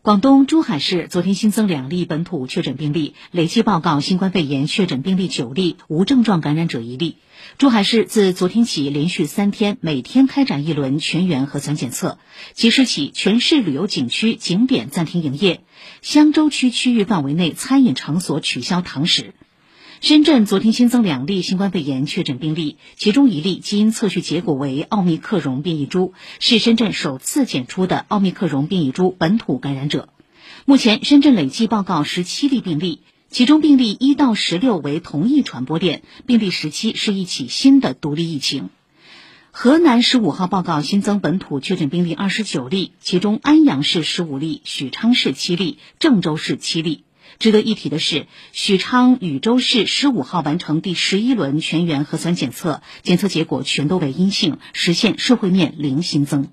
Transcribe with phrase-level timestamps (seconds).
[0.00, 7.16] 广东珠海市昨天新增两例本土确诊病例，累计报告新冠肺炎确诊病例九例，无症状感染者一例。
[7.58, 12.18] 珠海市自昨天起连续三天每天开展一轮全员核酸检测，
[12.54, 15.62] 即时起全市旅游景区景点暂停营业，
[16.00, 19.34] 香洲区区域范围内餐饮场所取消堂食。
[20.00, 30.08] 深圳昨天新增两例新冠肺炎确诊病例，其中一例基因测序结果为奥密克戎变异株，是深圳首次检出的奥密克戎变异株本土感染者。
[30.66, 38.70] 目前，深圳累计报告十七例病例，其中病例一到十六为同一传播链，病例十七是一起新的独立疫情。
[39.50, 47.02] 河南十五号报告新增本土确诊病例二十九例，其中安阳市十五例，许昌市七例，郑州市七例。
[47.38, 56.48] 值得一提的是，许昌禹州市十五号完成第十一轮全员核酸检测，检测结果全都为阴性，实现社会面零新增。